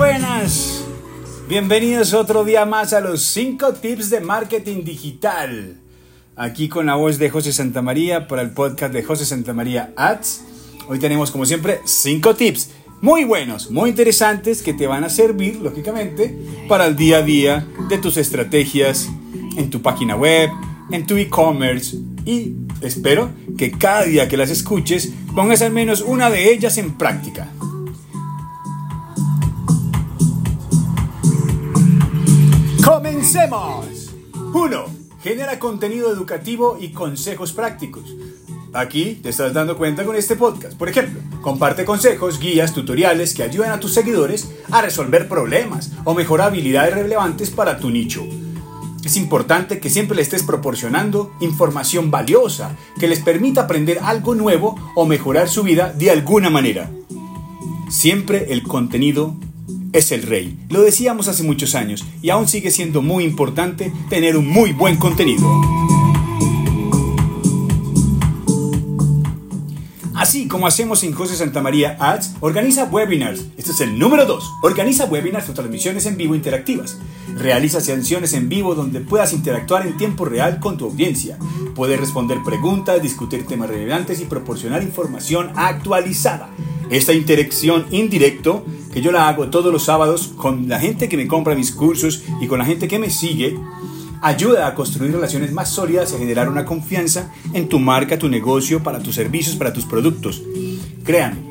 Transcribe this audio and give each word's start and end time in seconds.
buenas. 0.00 0.82
Bienvenidos 1.46 2.14
otro 2.14 2.42
día 2.42 2.64
más 2.64 2.94
a 2.94 3.02
los 3.02 3.22
5 3.22 3.74
tips 3.74 4.08
de 4.08 4.20
marketing 4.20 4.82
digital. 4.82 5.76
Aquí 6.36 6.70
con 6.70 6.86
la 6.86 6.94
voz 6.94 7.18
de 7.18 7.28
José 7.28 7.52
Santamaría 7.52 8.26
para 8.26 8.40
el 8.40 8.52
podcast 8.52 8.94
de 8.94 9.02
José 9.02 9.26
Santamaría 9.26 9.92
Ads. 9.96 10.40
Hoy 10.88 10.98
tenemos 10.98 11.30
como 11.30 11.44
siempre 11.44 11.82
5 11.84 12.34
tips 12.34 12.70
muy 13.02 13.24
buenos, 13.24 13.70
muy 13.70 13.90
interesantes 13.90 14.62
que 14.62 14.72
te 14.72 14.86
van 14.86 15.04
a 15.04 15.10
servir, 15.10 15.56
lógicamente, 15.56 16.34
para 16.66 16.86
el 16.86 16.96
día 16.96 17.18
a 17.18 17.22
día 17.22 17.68
de 17.90 17.98
tus 17.98 18.16
estrategias 18.16 19.06
en 19.58 19.68
tu 19.68 19.82
página 19.82 20.16
web, 20.16 20.48
en 20.90 21.06
tu 21.06 21.18
e-commerce 21.18 21.98
y 22.24 22.54
espero 22.80 23.32
que 23.58 23.70
cada 23.70 24.04
día 24.04 24.28
que 24.28 24.38
las 24.38 24.48
escuches 24.48 25.12
pongas 25.34 25.60
al 25.60 25.72
menos 25.72 26.00
una 26.00 26.30
de 26.30 26.50
ellas 26.50 26.78
en 26.78 26.96
práctica. 26.96 27.52
¡Comencemos! 33.30 34.10
1. 34.52 34.84
Genera 35.22 35.60
contenido 35.60 36.12
educativo 36.12 36.76
y 36.80 36.88
consejos 36.88 37.52
prácticos. 37.52 38.16
Aquí 38.72 39.20
te 39.22 39.28
estás 39.28 39.52
dando 39.52 39.76
cuenta 39.76 40.04
con 40.04 40.16
este 40.16 40.34
podcast. 40.34 40.76
Por 40.76 40.88
ejemplo, 40.88 41.20
comparte 41.40 41.84
consejos, 41.84 42.40
guías, 42.40 42.74
tutoriales 42.74 43.32
que 43.34 43.44
ayuden 43.44 43.70
a 43.70 43.78
tus 43.78 43.94
seguidores 43.94 44.50
a 44.72 44.82
resolver 44.82 45.28
problemas 45.28 45.92
o 46.04 46.14
mejorar 46.14 46.48
habilidades 46.48 46.92
relevantes 46.92 47.50
para 47.50 47.78
tu 47.78 47.90
nicho. 47.90 48.26
Es 49.04 49.16
importante 49.16 49.78
que 49.78 49.90
siempre 49.90 50.16
le 50.16 50.22
estés 50.22 50.42
proporcionando 50.42 51.30
información 51.40 52.10
valiosa 52.10 52.76
que 52.98 53.06
les 53.06 53.20
permita 53.20 53.60
aprender 53.62 54.00
algo 54.02 54.34
nuevo 54.34 54.74
o 54.96 55.06
mejorar 55.06 55.48
su 55.48 55.62
vida 55.62 55.92
de 55.92 56.10
alguna 56.10 56.50
manera. 56.50 56.90
Siempre 57.88 58.52
el 58.52 58.64
contenido 58.64 59.36
es 59.92 60.12
el 60.12 60.22
rey. 60.22 60.56
Lo 60.68 60.82
decíamos 60.82 61.28
hace 61.28 61.42
muchos 61.42 61.74
años 61.74 62.04
y 62.22 62.30
aún 62.30 62.48
sigue 62.48 62.70
siendo 62.70 63.02
muy 63.02 63.24
importante 63.24 63.92
tener 64.08 64.36
un 64.36 64.48
muy 64.48 64.72
buen 64.72 64.96
contenido. 64.96 65.48
Así 70.14 70.48
como 70.48 70.66
hacemos 70.66 71.02
en 71.02 71.12
José 71.12 71.34
Santa 71.34 71.62
María 71.62 71.96
Ads, 71.98 72.36
organiza 72.40 72.84
webinars. 72.84 73.46
Este 73.56 73.72
es 73.72 73.80
el 73.80 73.98
número 73.98 74.26
2. 74.26 74.44
Organiza 74.62 75.06
webinars 75.06 75.48
o 75.48 75.54
transmisiones 75.54 76.04
en 76.04 76.18
vivo 76.18 76.34
interactivas. 76.34 76.98
Realiza 77.36 77.80
sesiones 77.80 78.34
en 78.34 78.50
vivo 78.50 78.74
donde 78.74 79.00
puedas 79.00 79.32
interactuar 79.32 79.86
en 79.86 79.96
tiempo 79.96 80.26
real 80.26 80.60
con 80.60 80.76
tu 80.76 80.84
audiencia. 80.84 81.38
Puedes 81.74 81.98
responder 81.98 82.38
preguntas, 82.44 83.02
discutir 83.02 83.46
temas 83.46 83.70
relevantes 83.70 84.20
y 84.20 84.26
proporcionar 84.26 84.82
información 84.82 85.52
actualizada. 85.56 86.50
Esta 86.90 87.14
interacción 87.14 87.86
indirecto, 87.90 88.66
que 88.92 89.00
yo 89.00 89.12
la 89.12 89.28
hago 89.28 89.48
todos 89.48 89.72
los 89.72 89.84
sábados 89.84 90.32
con 90.36 90.68
la 90.68 90.80
gente 90.80 91.08
que 91.08 91.16
me 91.16 91.26
compra 91.26 91.54
mis 91.54 91.72
cursos 91.72 92.22
y 92.40 92.46
con 92.46 92.58
la 92.58 92.64
gente 92.64 92.88
que 92.88 92.98
me 92.98 93.10
sigue, 93.10 93.56
ayuda 94.20 94.66
a 94.66 94.74
construir 94.74 95.12
relaciones 95.12 95.52
más 95.52 95.70
sólidas 95.70 96.12
y 96.12 96.16
a 96.16 96.18
generar 96.18 96.48
una 96.48 96.64
confianza 96.64 97.32
en 97.52 97.68
tu 97.68 97.78
marca, 97.78 98.18
tu 98.18 98.28
negocio, 98.28 98.82
para 98.82 99.00
tus 99.00 99.14
servicios, 99.14 99.56
para 99.56 99.72
tus 99.72 99.84
productos. 99.84 100.42
Créanme, 101.04 101.50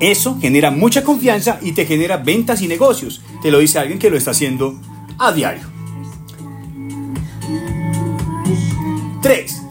eso 0.00 0.38
genera 0.40 0.70
mucha 0.70 1.02
confianza 1.02 1.58
y 1.62 1.72
te 1.72 1.86
genera 1.86 2.18
ventas 2.18 2.62
y 2.62 2.68
negocios. 2.68 3.22
Te 3.42 3.50
lo 3.50 3.58
dice 3.58 3.78
alguien 3.78 3.98
que 3.98 4.10
lo 4.10 4.16
está 4.16 4.32
haciendo 4.32 4.78
a 5.18 5.32
diario. 5.32 5.64
3. 9.22 9.62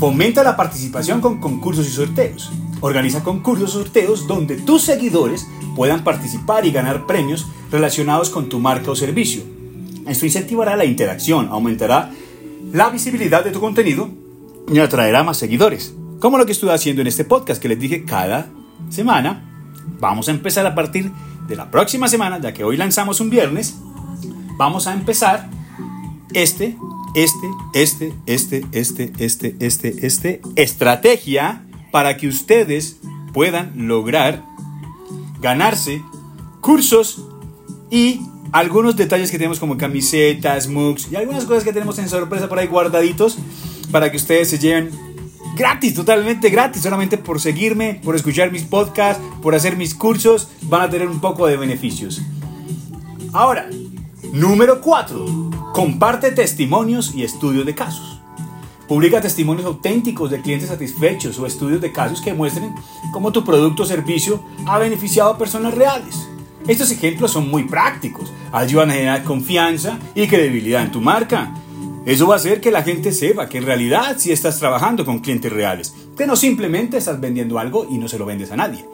Fomenta 0.00 0.42
la 0.42 0.56
participación 0.56 1.20
con 1.20 1.38
concursos 1.38 1.86
y 1.86 1.90
sorteos. 1.90 2.50
Organiza 2.80 3.22
concursos 3.22 3.70
y 3.70 3.72
sorteos 3.72 4.26
donde 4.26 4.56
tus 4.56 4.82
seguidores 4.82 5.46
puedan 5.76 6.02
participar 6.02 6.66
y 6.66 6.72
ganar 6.72 7.06
premios 7.06 7.46
relacionados 7.70 8.30
con 8.30 8.48
tu 8.48 8.58
marca 8.58 8.90
o 8.90 8.96
servicio. 8.96 9.42
Esto 10.08 10.26
incentivará 10.26 10.74
la 10.74 10.84
interacción, 10.84 11.48
aumentará 11.50 12.10
la 12.72 12.90
visibilidad 12.90 13.44
de 13.44 13.52
tu 13.52 13.60
contenido 13.60 14.08
y 14.72 14.78
atraerá 14.78 15.22
más 15.22 15.36
seguidores. 15.36 15.94
Como 16.18 16.38
lo 16.38 16.46
que 16.46 16.52
estuve 16.52 16.72
haciendo 16.72 17.02
en 17.02 17.08
este 17.08 17.24
podcast 17.24 17.62
que 17.62 17.68
les 17.68 17.78
dije 17.78 18.04
cada 18.04 18.48
semana. 18.90 19.42
Vamos 20.00 20.28
a 20.28 20.32
empezar 20.32 20.66
a 20.66 20.74
partir 20.74 21.12
de 21.46 21.56
la 21.56 21.70
próxima 21.70 22.08
semana, 22.08 22.40
ya 22.40 22.52
que 22.52 22.64
hoy 22.64 22.76
lanzamos 22.76 23.20
un 23.20 23.30
viernes. 23.30 23.76
Vamos 24.56 24.86
a 24.86 24.94
empezar 24.94 25.48
este, 26.32 26.76
este, 27.14 27.46
este, 27.74 28.12
este, 28.26 28.64
este, 28.72 29.12
este, 29.18 29.56
este, 29.60 30.06
este, 30.06 30.40
estrategia 30.56 31.62
para 31.92 32.16
que 32.16 32.28
ustedes 32.28 32.98
puedan 33.32 33.88
lograr 33.88 34.42
ganarse 35.46 36.02
cursos 36.60 37.22
y 37.88 38.20
algunos 38.50 38.96
detalles 38.96 39.30
que 39.30 39.38
tenemos 39.38 39.60
como 39.60 39.78
camisetas, 39.78 40.66
mugs 40.66 41.06
y 41.12 41.14
algunas 41.14 41.44
cosas 41.44 41.62
que 41.62 41.72
tenemos 41.72 42.00
en 42.00 42.08
sorpresa 42.08 42.48
por 42.48 42.58
ahí 42.58 42.66
guardaditos 42.66 43.38
para 43.92 44.10
que 44.10 44.16
ustedes 44.16 44.50
se 44.50 44.58
lleven 44.58 44.90
gratis, 45.56 45.94
totalmente 45.94 46.50
gratis, 46.50 46.82
solamente 46.82 47.16
por 47.16 47.40
seguirme, 47.40 48.00
por 48.02 48.16
escuchar 48.16 48.50
mis 48.50 48.64
podcasts, 48.64 49.22
por 49.40 49.54
hacer 49.54 49.76
mis 49.76 49.94
cursos, 49.94 50.48
van 50.62 50.82
a 50.82 50.90
tener 50.90 51.06
un 51.06 51.20
poco 51.20 51.46
de 51.46 51.56
beneficios. 51.56 52.20
Ahora, 53.32 53.70
número 54.32 54.80
4. 54.80 55.50
Comparte 55.72 56.32
testimonios 56.32 57.14
y 57.14 57.22
estudios 57.22 57.64
de 57.64 57.74
casos. 57.76 58.15
Publica 58.88 59.20
testimonios 59.20 59.66
auténticos 59.66 60.30
de 60.30 60.40
clientes 60.40 60.68
satisfechos 60.68 61.38
o 61.40 61.46
estudios 61.46 61.80
de 61.80 61.90
casos 61.90 62.20
que 62.20 62.32
muestren 62.32 62.72
cómo 63.12 63.32
tu 63.32 63.44
producto 63.44 63.82
o 63.82 63.86
servicio 63.86 64.40
ha 64.66 64.78
beneficiado 64.78 65.30
a 65.30 65.38
personas 65.38 65.74
reales. 65.74 66.28
Estos 66.68 66.92
ejemplos 66.92 67.32
son 67.32 67.50
muy 67.50 67.64
prácticos, 67.64 68.32
ayudan 68.52 68.90
a 68.90 68.94
generar 68.94 69.24
confianza 69.24 69.98
y 70.14 70.28
credibilidad 70.28 70.82
en 70.82 70.92
tu 70.92 71.00
marca. 71.00 71.52
Eso 72.04 72.28
va 72.28 72.34
a 72.34 72.38
hacer 72.38 72.60
que 72.60 72.70
la 72.70 72.84
gente 72.84 73.10
sepa 73.10 73.48
que 73.48 73.58
en 73.58 73.66
realidad 73.66 74.16
sí 74.18 74.30
estás 74.30 74.60
trabajando 74.60 75.04
con 75.04 75.18
clientes 75.18 75.52
reales, 75.52 75.92
que 76.16 76.26
no 76.26 76.36
simplemente 76.36 76.96
estás 76.96 77.20
vendiendo 77.20 77.58
algo 77.58 77.88
y 77.90 77.98
no 77.98 78.06
se 78.06 78.18
lo 78.18 78.26
vendes 78.26 78.52
a 78.52 78.56
nadie. 78.56 78.84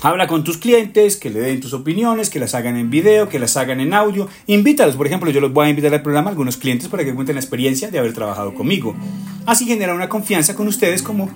Habla 0.00 0.28
con 0.28 0.44
tus 0.44 0.58
clientes, 0.58 1.16
que 1.16 1.28
le 1.28 1.40
den 1.40 1.60
tus 1.60 1.72
opiniones, 1.72 2.30
que 2.30 2.38
las 2.38 2.54
hagan 2.54 2.76
en 2.76 2.88
video, 2.88 3.28
que 3.28 3.40
las 3.40 3.56
hagan 3.56 3.80
en 3.80 3.92
audio. 3.94 4.28
Invítalos, 4.46 4.94
por 4.94 5.08
ejemplo, 5.08 5.30
yo 5.30 5.40
los 5.40 5.52
voy 5.52 5.66
a 5.66 5.70
invitar 5.70 5.92
al 5.92 6.02
programa 6.02 6.28
a 6.28 6.30
algunos 6.30 6.56
clientes 6.56 6.86
para 6.88 7.04
que 7.04 7.12
cuenten 7.14 7.34
la 7.34 7.40
experiencia 7.40 7.90
de 7.90 7.98
haber 7.98 8.12
trabajado 8.12 8.54
conmigo. 8.54 8.94
Así 9.44 9.66
genera 9.66 9.94
una 9.94 10.08
confianza 10.08 10.54
con 10.54 10.68
ustedes 10.68 11.02
como 11.02 11.28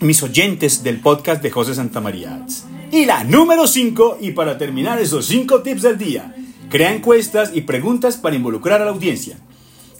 mis 0.00 0.22
oyentes 0.22 0.84
del 0.84 1.00
podcast 1.00 1.42
de 1.42 1.50
José 1.50 1.74
Santamaría. 1.74 2.46
Y 2.92 3.06
la 3.06 3.24
número 3.24 3.66
5, 3.66 4.18
y 4.20 4.30
para 4.30 4.56
terminar 4.56 5.00
esos 5.00 5.26
5 5.26 5.62
tips 5.62 5.82
del 5.82 5.98
día, 5.98 6.32
crea 6.68 6.94
encuestas 6.94 7.50
y 7.54 7.62
preguntas 7.62 8.16
para 8.16 8.36
involucrar 8.36 8.82
a 8.82 8.84
la 8.84 8.92
audiencia. 8.92 9.36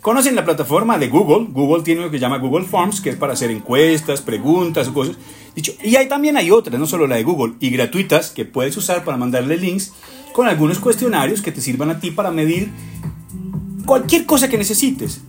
¿Conocen 0.04 0.36
la 0.36 0.44
plataforma 0.44 0.98
de 0.98 1.08
Google? 1.08 1.46
Google 1.50 1.82
tiene 1.82 2.02
lo 2.02 2.10
que 2.10 2.18
llama 2.18 2.36
Google 2.36 2.66
Forms, 2.66 3.00
que 3.00 3.08
es 3.08 3.16
para 3.16 3.32
hacer 3.32 3.50
encuestas, 3.50 4.20
preguntas 4.20 4.90
cosas. 4.90 5.16
Y 5.56 5.96
ahí 5.96 6.08
también 6.08 6.36
hay 6.36 6.50
otras, 6.50 6.78
no 6.80 6.86
solo 6.86 7.06
la 7.06 7.16
de 7.16 7.22
Google, 7.22 7.54
y 7.60 7.70
gratuitas 7.70 8.30
que 8.30 8.44
puedes 8.44 8.76
usar 8.76 9.04
para 9.04 9.16
mandarle 9.16 9.56
links 9.56 9.92
con 10.32 10.48
algunos 10.48 10.78
cuestionarios 10.78 11.42
que 11.42 11.52
te 11.52 11.60
sirvan 11.60 11.90
a 11.90 12.00
ti 12.00 12.10
para 12.10 12.30
medir 12.30 12.70
cualquier 13.86 14.26
cosa 14.26 14.48
que 14.48 14.58
necesites 14.58 15.20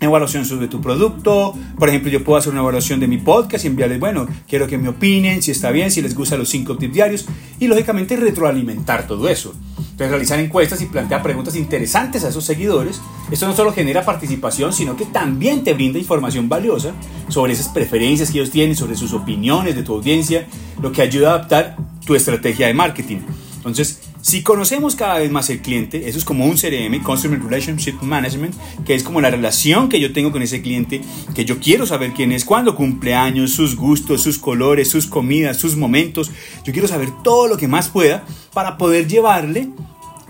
evaluación 0.00 0.44
sobre 0.44 0.68
tu 0.68 0.80
producto. 0.80 1.54
Por 1.78 1.88
ejemplo, 1.88 2.10
yo 2.10 2.24
puedo 2.24 2.38
hacer 2.38 2.52
una 2.52 2.60
evaluación 2.60 3.00
de 3.00 3.08
mi 3.08 3.18
podcast 3.18 3.64
y 3.64 3.68
enviarles, 3.68 4.00
bueno, 4.00 4.26
quiero 4.48 4.66
que 4.66 4.78
me 4.78 4.88
opinen, 4.88 5.42
si 5.42 5.50
está 5.50 5.70
bien, 5.70 5.90
si 5.90 6.02
les 6.02 6.14
gustan 6.14 6.38
los 6.38 6.48
5 6.48 6.76
tips 6.76 6.94
diarios 6.94 7.26
y 7.58 7.66
lógicamente 7.66 8.16
retroalimentar 8.16 9.06
todo 9.06 9.28
eso. 9.28 9.54
Entonces, 9.98 10.12
realizar 10.12 10.38
encuestas 10.38 10.80
y 10.80 10.86
plantear 10.86 11.24
preguntas 11.24 11.56
interesantes 11.56 12.22
a 12.22 12.28
esos 12.28 12.44
seguidores. 12.44 13.00
Esto 13.32 13.48
no 13.48 13.56
solo 13.56 13.72
genera 13.72 14.04
participación, 14.04 14.72
sino 14.72 14.96
que 14.96 15.06
también 15.06 15.64
te 15.64 15.74
brinda 15.74 15.98
información 15.98 16.48
valiosa 16.48 16.92
sobre 17.26 17.54
esas 17.54 17.66
preferencias 17.70 18.30
que 18.30 18.38
ellos 18.38 18.52
tienen, 18.52 18.76
sobre 18.76 18.94
sus 18.94 19.12
opiniones 19.12 19.74
de 19.74 19.82
tu 19.82 19.94
audiencia, 19.94 20.46
lo 20.80 20.92
que 20.92 21.02
ayuda 21.02 21.32
a 21.32 21.34
adaptar 21.34 21.76
tu 22.06 22.14
estrategia 22.14 22.68
de 22.68 22.74
marketing. 22.74 23.18
Entonces, 23.56 23.98
si 24.22 24.44
conocemos 24.44 24.94
cada 24.94 25.18
vez 25.18 25.32
más 25.32 25.50
el 25.50 25.62
cliente, 25.62 26.08
eso 26.08 26.16
es 26.16 26.24
como 26.24 26.44
un 26.44 26.56
CRM, 26.56 27.02
Customer 27.02 27.42
Relationship 27.42 28.00
Management, 28.00 28.54
que 28.86 28.94
es 28.94 29.02
como 29.02 29.20
la 29.20 29.30
relación 29.30 29.88
que 29.88 29.98
yo 29.98 30.12
tengo 30.12 30.30
con 30.30 30.42
ese 30.42 30.62
cliente, 30.62 31.00
que 31.34 31.44
yo 31.44 31.58
quiero 31.58 31.86
saber 31.86 32.12
quién 32.12 32.30
es, 32.30 32.44
cuándo 32.44 32.76
cumple 32.76 33.14
años, 33.14 33.50
sus 33.50 33.74
gustos, 33.74 34.22
sus 34.22 34.38
colores, 34.38 34.88
sus 34.88 35.06
comidas, 35.06 35.56
sus 35.56 35.76
momentos. 35.76 36.30
Yo 36.64 36.72
quiero 36.72 36.86
saber 36.86 37.10
todo 37.24 37.48
lo 37.48 37.56
que 37.56 37.66
más 37.66 37.88
pueda 37.88 38.24
para 38.52 38.78
poder 38.78 39.08
llevarle 39.08 39.70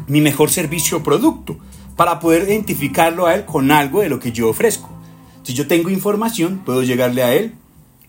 mi 0.09 0.21
mejor 0.21 0.51
servicio 0.51 0.99
o 0.99 1.03
producto, 1.03 1.57
para 1.97 2.21
poder 2.21 2.49
identificarlo 2.49 3.27
a 3.27 3.35
él 3.35 3.45
con 3.45 3.71
algo 3.71 4.01
de 4.01 4.09
lo 4.09 4.21
que 4.21 4.33
yo 4.33 4.49
ofrezco. 4.49 4.89
Si 5.43 5.55
yo 5.55 5.67
tengo 5.67 5.91
información, 5.91 6.63
puedo 6.65 6.83
llegarle 6.83 7.23
a 7.23 7.35
él 7.35 7.55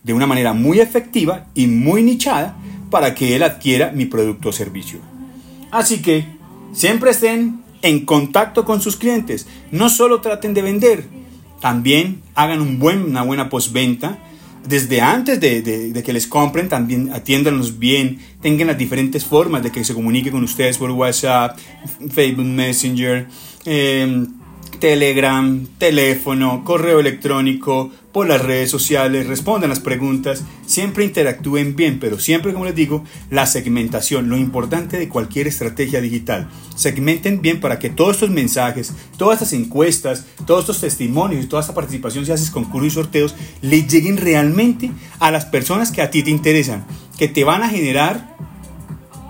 de 0.03 0.13
una 0.13 0.27
manera 0.27 0.53
muy 0.53 0.79
efectiva 0.79 1.47
y 1.55 1.67
muy 1.67 2.03
nichada 2.03 2.55
para 2.89 3.15
que 3.15 3.35
él 3.35 3.43
adquiera 3.43 3.91
mi 3.91 4.05
producto 4.05 4.49
o 4.49 4.51
servicio. 4.51 4.99
Así 5.71 6.01
que 6.01 6.25
siempre 6.73 7.11
estén 7.11 7.61
en 7.81 8.05
contacto 8.05 8.65
con 8.65 8.81
sus 8.81 8.95
clientes. 8.97 9.47
No 9.71 9.89
solo 9.89 10.21
traten 10.21 10.53
de 10.53 10.61
vender, 10.61 11.07
también 11.59 12.21
hagan 12.35 12.61
un 12.61 12.79
buen, 12.79 13.03
una 13.03 13.23
buena 13.23 13.49
postventa. 13.49 14.19
Desde 14.67 15.01
antes 15.01 15.39
de, 15.39 16.01
que 16.03 16.13
les 16.13 16.27
compren, 16.27 16.69
también 16.69 17.11
atiéndanlos 17.13 17.79
bien, 17.79 18.19
tengan 18.41 18.67
las 18.67 18.77
diferentes 18.77 19.25
formas 19.25 19.63
de 19.63 19.71
que 19.71 19.83
se 19.83 19.93
comunique 19.93 20.31
con 20.31 20.43
ustedes 20.43 20.77
por 20.77 20.91
WhatsApp, 20.91 21.57
Facebook 22.11 22.45
Messenger, 22.45 23.27
em, 23.65 24.38
Telegram, 24.79 25.67
teléfono, 25.77 26.63
correo 26.63 26.99
electrónico, 26.99 27.91
por 28.11 28.27
las 28.27 28.41
redes 28.41 28.71
sociales, 28.71 29.27
respondan 29.27 29.69
las 29.69 29.79
preguntas, 29.79 30.43
siempre 30.65 31.03
interactúen 31.03 31.75
bien, 31.75 31.99
pero 31.99 32.17
siempre, 32.17 32.53
como 32.53 32.65
les 32.65 32.75
digo, 32.75 33.03
la 33.29 33.45
segmentación, 33.45 34.29
lo 34.29 34.37
importante 34.37 34.97
de 34.97 35.09
cualquier 35.09 35.47
estrategia 35.47 36.01
digital. 36.01 36.49
Segmenten 36.75 37.41
bien 37.41 37.59
para 37.59 37.77
que 37.77 37.89
todos 37.89 38.15
estos 38.15 38.31
mensajes, 38.31 38.93
todas 39.17 39.41
estas 39.41 39.53
encuestas, 39.53 40.25
todos 40.47 40.61
estos 40.61 40.81
testimonios 40.81 41.43
y 41.43 41.47
toda 41.47 41.61
esta 41.61 41.75
participación, 41.75 42.25
si 42.25 42.31
haces 42.31 42.49
concursos 42.49 42.87
y 42.87 42.95
sorteos, 42.95 43.35
le 43.61 43.83
lleguen 43.83 44.17
realmente 44.17 44.91
a 45.19 45.29
las 45.29 45.45
personas 45.45 45.91
que 45.91 46.01
a 46.01 46.09
ti 46.09 46.23
te 46.23 46.31
interesan, 46.31 46.85
que 47.17 47.27
te 47.27 47.43
van 47.43 47.63
a 47.63 47.69
generar 47.69 48.37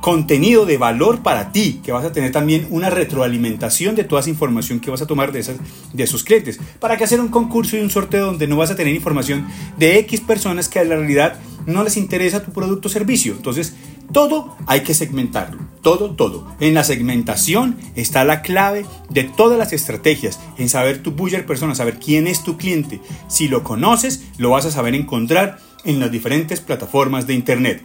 contenido 0.01 0.65
de 0.65 0.77
valor 0.77 1.21
para 1.21 1.51
ti, 1.51 1.81
que 1.83 1.91
vas 1.91 2.05
a 2.05 2.11
tener 2.11 2.31
también 2.31 2.67
una 2.69 2.89
retroalimentación 2.89 3.95
de 3.95 4.03
toda 4.03 4.21
esa 4.21 4.29
información 4.29 4.79
que 4.79 4.91
vas 4.91 5.01
a 5.01 5.07
tomar 5.07 5.31
de, 5.31 5.39
esas, 5.39 5.57
de 5.93 6.03
esos 6.03 6.23
clientes. 6.23 6.59
¿Para 6.79 6.97
que 6.97 7.03
hacer 7.03 7.19
un 7.19 7.29
concurso 7.29 7.77
y 7.77 7.81
un 7.81 7.89
sorteo 7.89 8.27
donde 8.27 8.47
no 8.47 8.57
vas 8.57 8.71
a 8.71 8.75
tener 8.75 8.93
información 8.93 9.47
de 9.77 9.99
X 9.99 10.21
personas 10.21 10.69
que 10.69 10.79
en 10.79 10.89
la 10.89 10.95
realidad 10.95 11.39
no 11.65 11.83
les 11.83 11.97
interesa 11.97 12.43
tu 12.43 12.51
producto 12.51 12.87
o 12.87 12.91
servicio? 12.91 13.33
Entonces, 13.33 13.75
todo 14.11 14.55
hay 14.65 14.81
que 14.81 14.93
segmentarlo, 14.93 15.59
todo, 15.81 16.15
todo. 16.15 16.47
En 16.59 16.73
la 16.73 16.83
segmentación 16.83 17.77
está 17.95 18.23
la 18.23 18.41
clave 18.41 18.85
de 19.09 19.23
todas 19.23 19.59
las 19.59 19.71
estrategias, 19.71 20.39
en 20.57 20.69
saber 20.69 21.03
tu 21.03 21.11
buyer 21.11 21.45
persona, 21.45 21.75
saber 21.75 21.99
quién 21.99 22.25
es 22.25 22.43
tu 22.43 22.57
cliente. 22.57 23.01
Si 23.27 23.47
lo 23.47 23.63
conoces, 23.63 24.23
lo 24.37 24.49
vas 24.49 24.65
a 24.65 24.71
saber 24.71 24.95
encontrar 24.95 25.59
en 25.85 25.99
las 25.99 26.11
diferentes 26.11 26.59
plataformas 26.59 27.27
de 27.27 27.35
Internet. 27.35 27.83